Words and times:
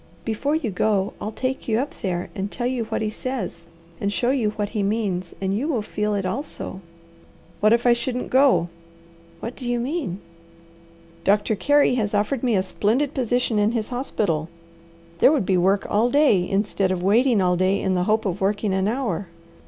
Before 0.25 0.55
you 0.55 0.71
go, 0.71 1.13
I'll 1.21 1.29
take 1.31 1.67
you 1.67 1.77
up 1.77 1.93
there 2.01 2.31
and 2.33 2.49
tell 2.51 2.65
you 2.65 2.85
what 2.85 3.03
he 3.03 3.11
says, 3.11 3.67
and 3.99 4.11
show 4.11 4.31
you 4.31 4.49
what 4.55 4.69
he 4.69 4.81
means, 4.81 5.35
and 5.39 5.55
you 5.55 5.67
will 5.67 5.83
feel 5.83 6.15
it 6.15 6.25
also." 6.25 6.81
"What 7.59 7.71
if 7.71 7.85
I 7.85 7.93
shouldn't 7.93 8.31
go?" 8.31 8.67
"What 9.41 9.55
do 9.55 9.69
you 9.69 9.79
mean?" 9.79 10.19
"Doctor 11.23 11.55
Carey 11.55 11.93
has 12.01 12.15
offered 12.15 12.41
me 12.41 12.55
a 12.55 12.63
splendid 12.63 13.13
position 13.13 13.59
in 13.59 13.73
his 13.73 13.89
hospital. 13.89 14.49
There 15.19 15.31
would 15.31 15.45
be 15.45 15.55
work 15.55 15.85
all 15.87 16.09
day, 16.09 16.49
instead 16.49 16.91
of 16.91 17.03
waiting 17.03 17.39
all 17.39 17.55
day 17.55 17.79
in 17.79 17.93
the 17.93 18.05
hope 18.05 18.25
of 18.25 18.41
working 18.41 18.73
an 18.73 18.87
hour. 18.87 19.27